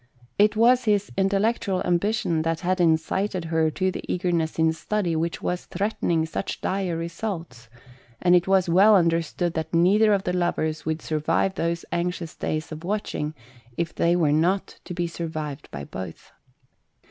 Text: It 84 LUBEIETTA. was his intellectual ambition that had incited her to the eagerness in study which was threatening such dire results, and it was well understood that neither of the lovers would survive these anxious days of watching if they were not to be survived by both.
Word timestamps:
It 0.39 0.45
84 0.45 0.45
LUBEIETTA. 0.45 0.59
was 0.71 0.83
his 0.85 1.11
intellectual 1.15 1.81
ambition 1.83 2.41
that 2.41 2.61
had 2.61 2.81
incited 2.81 3.45
her 3.45 3.69
to 3.69 3.91
the 3.91 4.03
eagerness 4.11 4.57
in 4.57 4.73
study 4.73 5.15
which 5.15 5.43
was 5.43 5.65
threatening 5.65 6.25
such 6.25 6.59
dire 6.59 6.97
results, 6.97 7.69
and 8.19 8.35
it 8.35 8.47
was 8.47 8.67
well 8.67 8.95
understood 8.95 9.53
that 9.53 9.75
neither 9.75 10.11
of 10.11 10.23
the 10.23 10.33
lovers 10.33 10.87
would 10.87 11.03
survive 11.03 11.53
these 11.53 11.85
anxious 11.91 12.35
days 12.35 12.71
of 12.71 12.83
watching 12.83 13.35
if 13.77 13.93
they 13.93 14.15
were 14.15 14.31
not 14.31 14.79
to 14.85 14.95
be 14.95 15.05
survived 15.05 15.69
by 15.69 15.83
both. 15.83 16.31